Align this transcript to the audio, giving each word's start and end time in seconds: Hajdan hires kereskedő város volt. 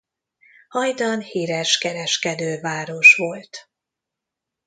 Hajdan 0.67 1.21
hires 1.21 1.77
kereskedő 1.77 2.59
város 2.61 3.15
volt. 3.15 3.69